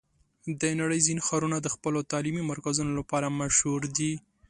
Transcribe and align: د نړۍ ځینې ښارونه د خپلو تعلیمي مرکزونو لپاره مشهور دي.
د 0.61 0.63
نړۍ 0.81 0.99
ځینې 1.07 1.21
ښارونه 1.27 1.57
د 1.61 1.67
خپلو 1.75 1.99
تعلیمي 2.11 2.43
مرکزونو 2.51 2.91
لپاره 2.99 3.35
مشهور 3.41 3.81
دي. 3.97 4.13